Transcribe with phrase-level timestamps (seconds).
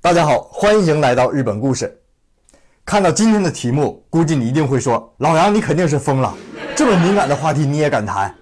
[0.00, 2.02] 大家好欢迎来到日本故事。
[2.84, 6.34] 看到今天的题目估计你一定会说老杨你肯定是疯了。
[6.74, 8.34] 这么敏感的话题你也敢谈？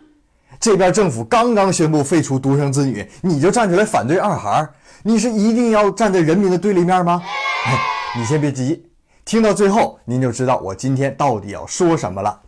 [0.58, 4.66] 这边政府刚刚宣布废除独生子女你就站出来反对二孩
[5.02, 7.22] 你是一定要站在人民的对立面吗？
[8.16, 8.88] 你先别急
[9.26, 12.40] 听到最后您就知道我今天到底要说什么了。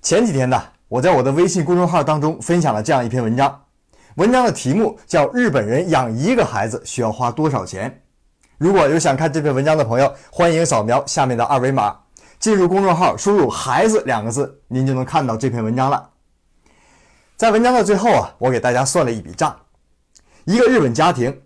[0.00, 0.60] 前几天呢
[0.92, 3.64] 我在我的微信公众号当中分享了这样一篇文章。
[4.16, 7.90] 文章的题目叫《日本人养一个孩子需要花多少钱》。
[8.58, 11.96] 如果有想看这篇文章的朋友，欢迎扫描下面的二维码，
[12.38, 16.10] 进入公众号，输入“孩子”两个字，您就能看到这篇文章了。
[17.38, 19.56] 在文章的最后啊，我给大家算了一笔账：
[20.44, 21.40] 一个日本家庭，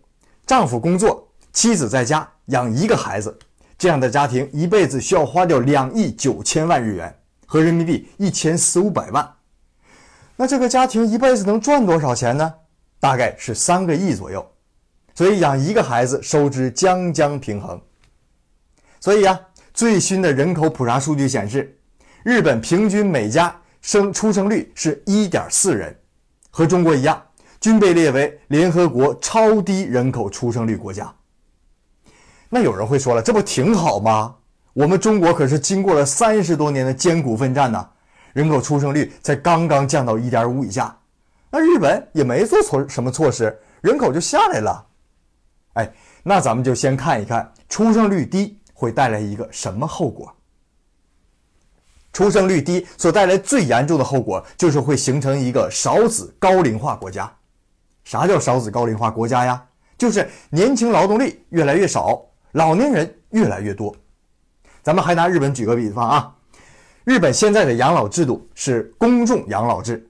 [0.45, 3.39] 丈夫工作，妻子在家养一个孩子，
[3.79, 9.35] 这样的家庭一辈子需要花掉两亿九千万日元，合人民币一千四五百万。
[10.37, 12.55] 那这个家庭一辈子能赚多少钱呢？
[13.01, 14.47] 大概是三个亿左右。
[15.15, 17.81] 所以养一个孩子收支将将平衡。
[19.01, 19.41] 所以呀，
[19.73, 21.75] 最新的人口普查数据显示，
[22.23, 25.97] 日本平均每家生出生率是一点四人，
[26.51, 27.23] 和中国一样，
[27.61, 31.11] 均被列为联合国超低人口出生率国家。
[32.51, 34.35] 那有人会说了，这不挺好吗？
[34.75, 37.89] 我们中国可是经过了三十多年的艰苦奋战呐。
[38.37, 40.95] 人口出生率才刚刚降到一点五以下，
[41.49, 44.87] 那日本也没做错什么措施，人口就下来了。
[45.73, 45.91] 哎，
[46.23, 50.31] 那咱们就先看一看出生率低会带来一个什么后果。
[52.13, 57.35] 出生率低所带来最严重的后果就是会形成一个少子高龄化国家。
[58.05, 59.65] 啥叫少子高龄化国家呀？
[59.97, 62.21] 就是年轻劳动力越来越少，
[62.53, 63.97] 老年人越来越多。
[64.83, 66.36] 咱们还拿日本举个比方啊。
[67.07, 70.05] 日本现在的养老制度是公众养老制，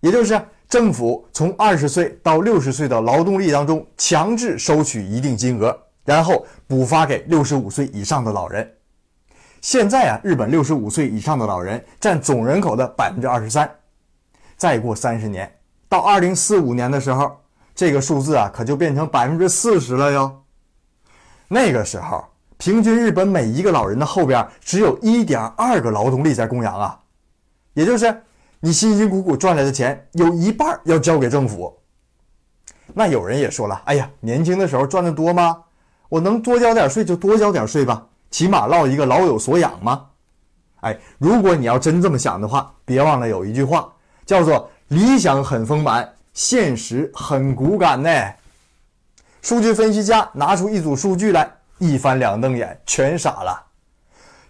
[0.00, 8.66] 也就是政府从二十岁到六十岁的劳动力当中强制收取一定金额，然后补发给六十五岁以上的老人。
[9.60, 13.70] 现在啊，日本六十五岁以上的老人占总人口的百分之二十三。
[14.56, 15.54] 再过三十年，
[15.86, 17.38] 到二零四五年的时候，
[17.74, 20.42] 这个数字啊可就变成百分之四十了哟。
[21.46, 22.24] 那个时候。
[22.58, 26.98] 平均日本每一个老人的后边只有一点二个劳动力在供养啊，
[27.72, 28.22] 也就是
[28.60, 31.72] 你辛辛苦苦赚来的钱有一半要交给政府。
[32.92, 35.62] 那有人也说了，哎呀，年轻的时候赚的多吗？
[36.08, 40.06] 我能多交点税就多交点税吧，起码落一个老有所养嘛。
[40.80, 43.92] 哎，如果你要真这么想的话，别忘了有一句话
[44.26, 48.10] 叫做“理想很丰满，现实很骨感”呢。
[49.42, 51.57] 数据分析家拿出一组数据来。
[51.78, 53.66] 一翻两瞪眼，全傻了。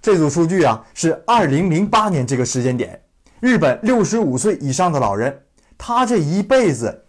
[0.01, 3.01] 这组数据啊，是二零零八年这个时间点，
[3.41, 5.43] 日本六十五岁以上的老人，
[5.77, 7.05] 他这一辈子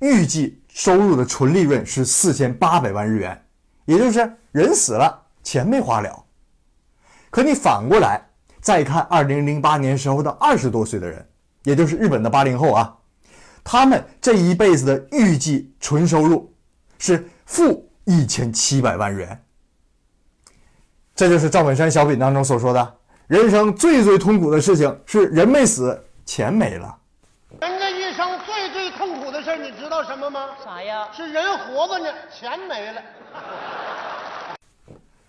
[0.00, 3.44] 预计收入的纯利润是四千八百万日元，
[3.84, 6.24] 也就是人死了，钱没花了。
[7.30, 8.20] 可你反过来
[8.60, 11.26] 再看二零零八年时候的二十多岁的人，
[11.62, 12.96] 也就是日本的八零后啊，
[13.62, 16.52] 他们这一辈子的预计纯收入
[16.98, 19.44] 是负一千七百万日元。
[21.22, 22.94] 这就是赵本山小品当中所说的
[23.28, 26.98] ：“人生最最痛苦的事情是人没死，钱没了。”
[27.60, 30.48] 人这一生最最痛苦的事你知道什么吗？
[30.64, 31.06] 啥呀？
[31.16, 33.00] 是人活着呢，钱没了。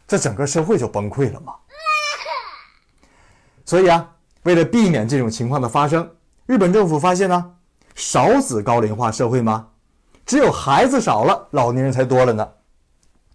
[0.07, 1.53] 这整个社会就崩溃了嘛。
[3.63, 4.09] 所以啊，
[4.41, 6.09] 为了避免这种情况的发生，
[6.47, 7.51] 日本政府发现呢，
[7.93, 9.67] 少子高龄化社会吗？
[10.25, 12.49] 只有孩子少了，老年人才多了呢。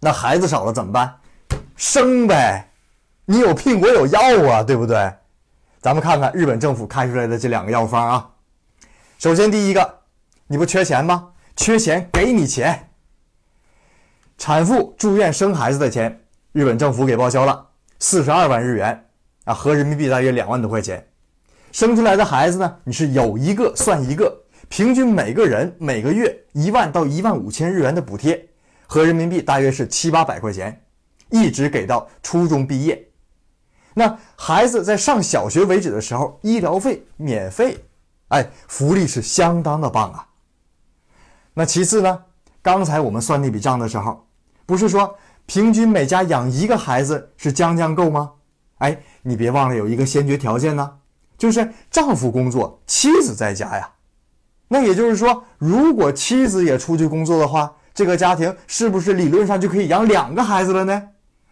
[0.01, 1.15] 那孩子少了怎么办？
[1.79, 2.69] 生呗，
[3.23, 4.19] 你有病我有药
[4.51, 5.13] 啊，对不对？
[5.79, 8.29] 咱们看看日本政府开出来的这两个药方啊。
[9.17, 9.99] 首先第一个，
[10.47, 11.29] 你不缺钱吗？
[11.55, 12.89] 缺钱给你钱。
[14.37, 16.19] 产妇住院生孩子的钱，
[16.51, 17.65] 日本政府给报销了
[17.97, 19.05] 四十二万日元
[19.45, 21.07] 啊，合人民币大约两万多块钱。
[21.71, 24.37] 生出来的孩子呢，你是有一个算一个，
[24.67, 28.49] 平均每个人每个月一万到一万五千日元的补贴，
[28.85, 30.81] 合人民币大约是七八百块钱。
[31.29, 33.07] 一直给到初中毕业，
[33.93, 37.77] 那孩子在上小学为止的时候，医疗费免费，
[38.29, 40.27] 哎，福利是相当的棒啊。
[41.53, 42.23] 那其次呢，
[42.61, 44.25] 刚才我们算那笔账的时候，
[44.65, 45.15] 不是说
[45.45, 48.31] 平均每家养一个孩子是将将够吗？
[48.77, 50.97] 哎，你别忘了有一个先决条件呢，
[51.37, 53.91] 就是丈夫工作，妻子在家呀。
[54.69, 61.09] 那也就是说，如果妻子也出去工作的话，这个家庭是不是理论上就可以养两个孩子了呢？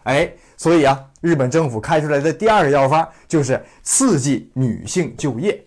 [0.08, 5.62] 哎，所以啊，日本政府开出来的第二个药方就是刺激女性就业，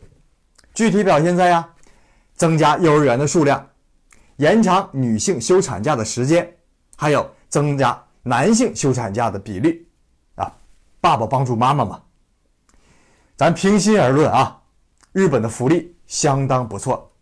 [0.72, 1.69] 具体表现在呀，
[2.37, 3.69] 增加幼儿园的数量，
[4.37, 6.50] 延长女性休产假的时间，
[6.96, 9.87] 还有增加男性休产假的比例。
[10.37, 10.50] 啊，
[11.02, 12.00] 爸爸帮助妈妈嘛。
[13.37, 14.58] 咱平心而论啊，
[15.12, 17.12] 日本的福利相当不错，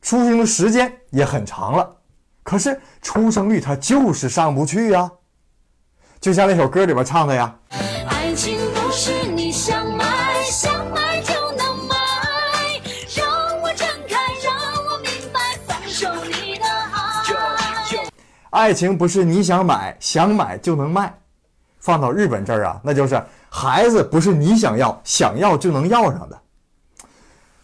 [0.00, 1.94] 出生的时间也很长了，
[2.42, 5.10] 可是出生率它就是上不去呀。
[6.20, 7.56] 就像那首歌里边唱的呀，
[8.08, 11.94] 爱情不是你想买想买就能买，
[13.16, 14.52] 让我睁开，让
[14.86, 16.82] 我明白，放手你的爱。
[18.50, 21.16] 爱情不是你想买想买就能卖，
[21.78, 26.42] 放到日本这儿啊，那就是孩子不是你想要想要就能要上的。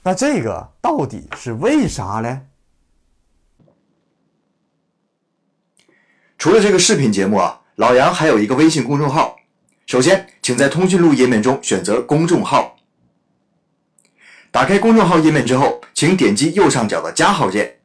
[0.05, 2.47] 那这个到底是为啥嘞？
[6.39, 7.59] 除了这个视频节目啊。
[7.77, 9.37] 老杨还有一个微信公众号，
[9.87, 12.77] 首先，请在通讯录页面中选择公众号。
[14.51, 17.79] 打开公众号页面之后，请点击右上角的加号键，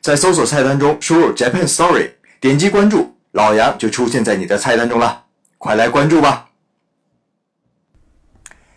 [0.00, 5.24] 在搜索菜单中输入 Japan Story，点击关注，老杨就出现在你的菜单中了，
[5.58, 6.50] 快来关注吧。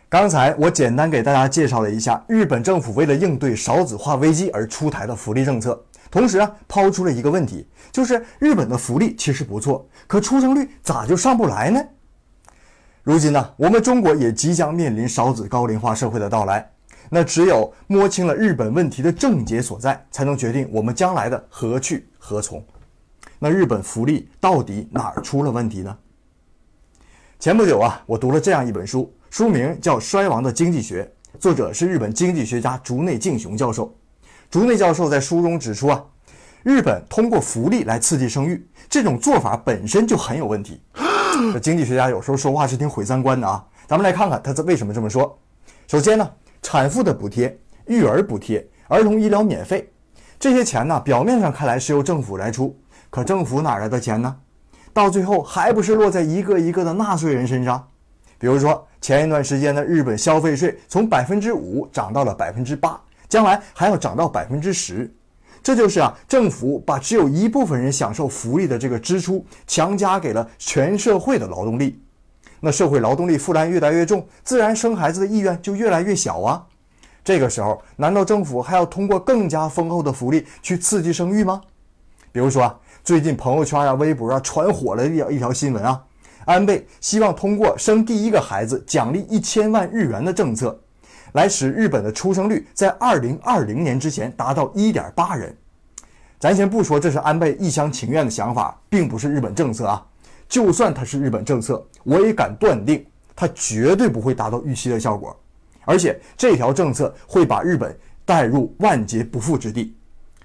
[0.10, 5.86] 刚才我简单给大家介绍了一下日本政府为了应对少子化危机而出台的福利政策。
[6.12, 11.82] 同时啊，抛出了一个问题，就是日本的福利其实不错，可出生率咋就上不来呢？
[13.02, 16.70] 如今呢，我们中国也即将面临少子高龄化社会的到来，
[17.10, 22.64] 那只有摸清了日本问题的症结所在，才能决定我们将来的何去何从。
[23.40, 25.98] 那日本福利到底哪儿出了问题呢？
[27.40, 31.10] 前不久啊，我读了这样一本书，书名叫《衰亡的经济学》，
[31.40, 33.92] 作者是日本经济学家竹内敬雄教授。
[34.52, 36.04] 竹内教授在书中指出啊，
[36.62, 40.82] 日本通过福利来刺激生育，这种做法本身就很有问题。
[41.54, 43.66] 这经济学家有时候说话是挺毁三观的啊。
[43.88, 45.40] 咱们来看看他为什么这么说。
[45.88, 46.30] 首先呢，
[46.62, 47.58] 产妇的补贴、
[47.88, 49.90] 育儿补贴、儿童医疗免费，
[50.38, 52.78] 这些钱呢，表面上看来是由政府来出，
[53.10, 54.36] 可政府哪来的钱呢？
[54.92, 57.88] 到最后还不是落在一个一个的纳税人身上？
[58.38, 63.00] 比如说前一段时间的日本消费税从百分之五涨到了百分之八。
[63.32, 65.10] 将来还要涨到百分之十，
[65.64, 71.98] 这就是啊，政府把只有一部分人享受福利的这个支出强加给了全社会的劳动力，
[72.60, 76.62] 那社会劳动力负担越来越重，自然生孩子的意愿就越来越小啊。
[77.24, 81.62] 这个时候，难道政府还要通过更加丰厚的福利去刺激生育吗？
[82.34, 86.04] 比如说啊，最近朋友圈啊、微博啊传火了一一条新闻啊，
[86.44, 90.78] 安倍希望通过生第一个孩子奖励一千万日元的政策。
[91.34, 95.56] 来使日本的出生率在二零二零年之前达到一点八人。
[96.40, 100.04] 咱先不说这是安倍一厢情愿的想法，并不是日本政策啊。
[100.50, 103.06] 就算它是日本政策，我也敢断定，
[103.36, 105.40] 它绝对不会达到预期的效果。
[105.86, 107.96] 而且这条政策会把日本
[108.26, 109.96] 带入万劫不复之地。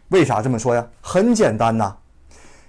[0.08, 0.86] 为啥这么说呀？
[1.00, 1.96] 很简单呐，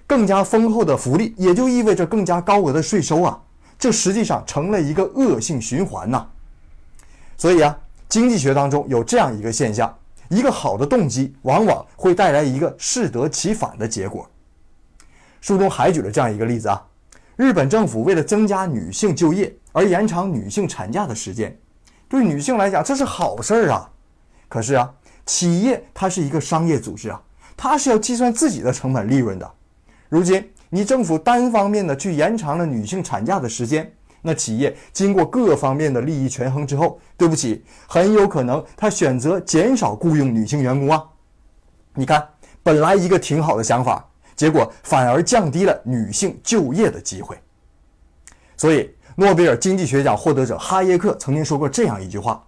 [0.06, 3.40] 更加丰厚的福利也就意味着更加高额的税收啊，
[3.78, 6.26] 这实际上成了一个恶性循环呐。
[7.36, 7.78] 所以啊。
[8.08, 9.94] 经济学当中有这样一个现象：
[10.28, 14.28] 一个好的动机往往会带来一个适得其反的结果。
[15.42, 16.82] 书中还举了这样一个例子啊，
[17.36, 21.54] 日本政府为了增加女性就业而延长女性产假的时间，
[22.08, 23.90] 对女性来讲这是好事儿啊。
[24.48, 24.90] 可是啊，
[25.26, 27.22] 企业它是一个商业组织啊，
[27.56, 29.50] 它是要计算自己的成本利润的。
[30.08, 33.92] 如今你政府单方面的去延长了女性产假的时间。
[34.22, 41.04] 那企业经过各方面的利益权衡之后，对不起，很有可能他选择减少雇佣女性员工啊。
[41.94, 42.28] 你看，
[42.62, 44.04] 本来一个挺好的想法，
[44.36, 47.38] 结果反而降低了女性就业的机会。
[48.56, 52.44] 所以，诺贝尔经济学奖获得者哈耶克曾经说过这样一句话：“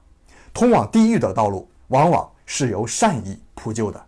[0.54, 4.06] 通往地狱的道路，往往是由善意铺就的。”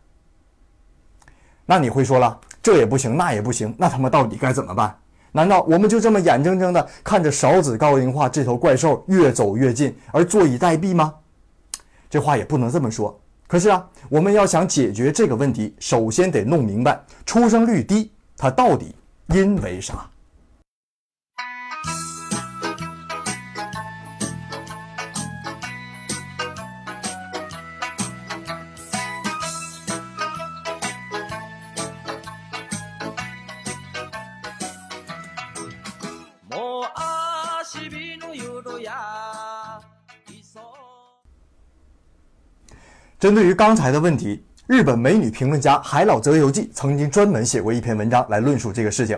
[1.66, 4.96] 那你会说了，这也不行，那也不行，那他们到底该怎么办？
[5.32, 11.14] 难道我们就这么眼睁睁地看着少子高龄化这头怪兽越走越近而坐以待毙吗？
[12.10, 13.18] 这话也不能这么说。
[13.48, 18.94] 可是啊，我们要想解决这个问题，首先得弄明白出生率低，它到底
[19.28, 20.08] 因为啥？
[43.22, 49.16] 针对于刚才的问题，日本美女评论家海老泽游记曾经专门写过一篇文章来论述这个事情。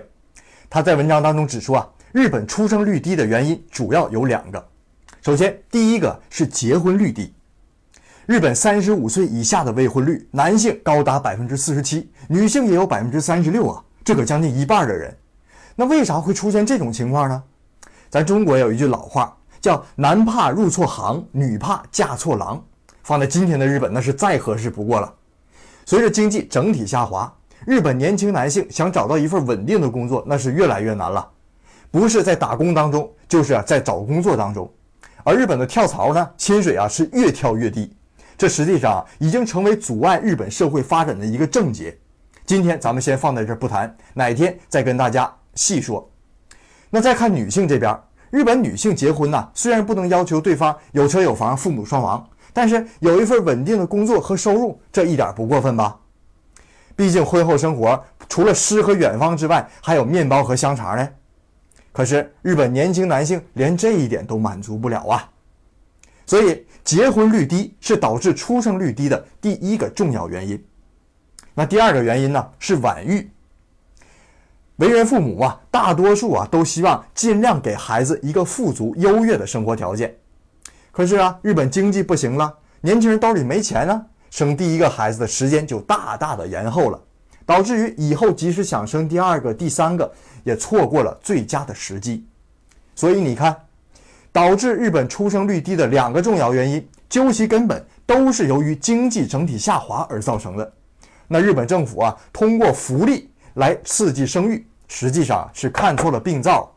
[0.68, 4.62] 他在文章当中指出啊，日本出生率低的原因主要有两个。
[5.22, 7.32] 首先，第一个是结婚率低。
[8.26, 15.16] 日本三十五岁以下的未婚率，男性高达百分之四十七，女性也有百分之三十六啊，这可将近一半的人。
[15.74, 17.42] 那为啥会出现这种情况呢？
[18.10, 22.62] 咱中国有一句老话，叫“男怕入错行，女怕嫁错郎”。
[23.04, 25.14] 放在今天的日本，那是再合适不过了。
[25.84, 27.30] 随着经济整体下滑，
[27.66, 31.28] 日本年轻男性想找到一份稳定的工作，那是越来越难了。
[31.90, 34.68] 不是在打工当中，就是在找工作当中。
[35.22, 37.94] 而日本的跳槽呢，薪水啊是越跳越低。
[38.38, 41.96] 这实际上已经成为阻碍日本社会发展的一个症结。
[42.46, 46.10] 今天咱们先放在这不谈，哪天再跟大家细说。
[46.88, 47.96] 那再看女性这边，
[48.30, 55.94] 日本女性结婚呢，虽然不能要求对方有车有房、父母双亡，但是有一份稳定的工作和收入，这一点不过分吧？
[56.96, 61.06] 毕竟婚后生活除了诗和远方之外，还有面包和香肠呢。
[61.92, 65.28] 可是日本年轻男性连这一点都满足不了啊，
[66.24, 66.64] 所以。
[66.84, 70.62] 结婚率低是导致出生率低的第一个重要原因。
[71.54, 73.30] 那第二个原因呢是晚育。
[74.76, 80.14] 为人父母啊，大多数啊都希望尽量给孩子一个富足优越的生活条件。
[80.94, 87.00] 可是啊，日本经济不行了，年轻人兜里没钱啊，生第一个孩子的时间就大大的延后了，
[87.44, 90.10] 导致于以后即使想生第二个、第三个，
[90.44, 92.24] 也错过了最佳的时机。
[92.94, 93.54] 所以你看。
[94.34, 100.72] 导致日本出生率低的两个重要原因，究其根本都是由于经济整体下滑而造成的。
[101.28, 106.68] 那日本政府啊，通过福利来刺激生育，实际上是看错了病灶，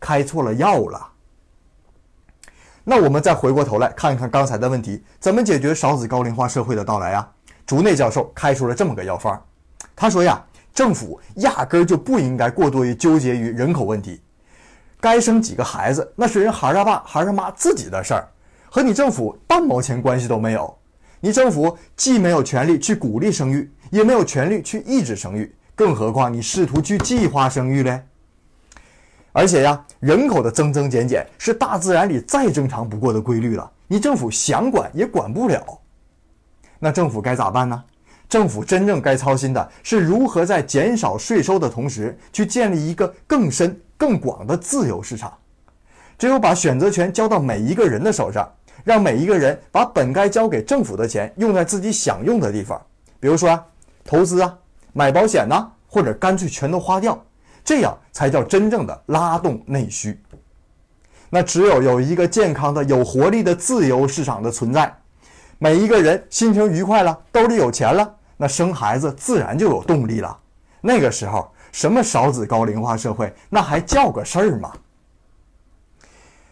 [0.00, 1.00] 开错了药了。
[2.88, 7.28] 那我们再回过头来看一看刚才的问题，怎么解决少子高龄化社会的到来啊？
[7.66, 9.42] 竹内教授开出了这么个药方，
[9.96, 10.40] 他说呀，
[10.72, 14.22] 政府压根儿就不应该过多于纠结于人口问题。
[15.00, 18.28] 该生几个孩子，那是人孩儿他爸、孩儿他妈自己的事儿，
[18.70, 20.72] 和你政府半毛钱关系都没有。
[21.18, 28.00] 你政府既没有权利去鼓励生育，也没有权利去抑制生育，更何况你试图去计划生育嘞？
[29.36, 35.62] 而且呀，人口的增增减减是大自然里再正常不过的规律了，你政府想管也管不了。
[36.78, 37.84] 那政府该咋办呢？
[38.30, 43.78] 政府真正该操心的是如何在减少税收的同时，去建立一个更深。
[43.98, 45.32] 更广的自由市场，
[46.18, 48.50] 只有把选择权交到每一个人的手上，
[48.84, 52.80] 让每一个人把本该交给政府的钱用在自己想用的地方，
[53.18, 53.58] 比如说
[54.04, 54.58] 投资啊、
[54.92, 57.18] 买保险呐，或者干脆全都花掉，
[57.66, 60.18] 这样才叫真正的拉动内需。
[61.28, 64.90] 那只有有一个健康的、有活力的自由市场的存在，
[65.58, 70.38] 每一个人心情愉快了，兜里有钱了，那生孩子自然就有动力了。
[70.80, 71.52] 那个时候。
[71.72, 74.72] 什么少子高龄化社会，那还叫个事儿吗？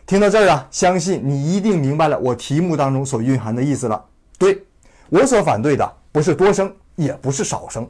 [0.05, 4.05] 听到这儿啊，相信你一定明白了我题目当中所蕴含的意思了。
[4.37, 4.67] 对
[5.09, 7.89] 我所反对的不是多生，也不是少生，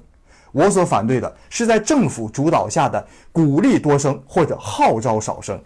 [0.55, 5.61] 我所反对的是在政府主导下的鼓励多生或者号召少生。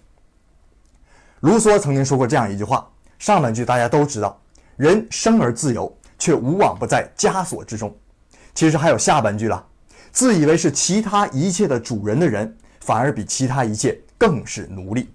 [1.41, 4.41] 卢梭曾经说过这样一句话，上半句大家都知道，
[4.77, 7.95] 人生而自由，却无往不在枷锁之中。
[8.55, 9.63] 其实还有下半句了。
[10.11, 15.11] 自以为是其他一切的主人的人，反而比其他一切更是奴隶。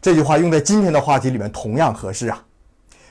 [0.00, 2.40] 这句话用在今天的话题里面同样合适啊！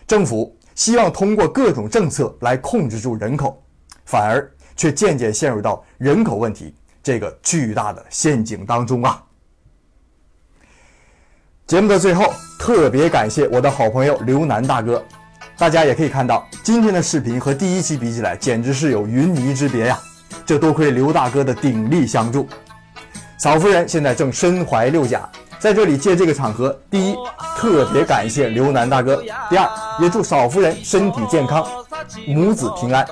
[0.07, 3.61] 政府希望通过各种政策来控制住人口，
[4.05, 9.21] 反而却渐渐陷入到人口问题这个巨大的陷阱当中啊！
[11.67, 15.03] 节目的最后，特别感谢我的好朋友刘楠大哥。
[15.57, 19.97] 大家也可以看到，今天的视频和第一期比起来，简直是有云泥之别呀！
[20.45, 22.47] 这多亏刘大哥的鼎力相助，
[23.37, 25.27] 嫂夫人现在正身怀六甲，
[25.57, 27.15] 在这里借这个场合，第一，
[27.57, 29.15] 特别感谢刘楠大哥；
[29.49, 29.69] 第二，
[30.01, 31.65] 也祝嫂夫人身体健康，
[32.27, 33.05] 母子平安；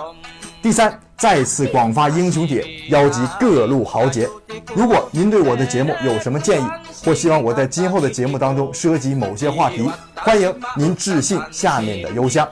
[0.62, 4.28] 第三，再次广发英雄帖，邀集各路豪杰。
[4.76, 6.66] 如果您对我的节目有什么建议，
[7.06, 12.48] 或希望我在今后的节目当中涉及某些话题，欢迎您致信下面的邮箱。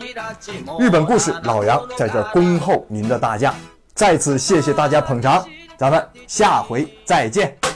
[0.80, 3.54] 日本故事老杨在这恭候您的大驾。
[3.94, 5.46] 再次谢谢大家捧场，
[5.78, 7.71] 咱们下回再见。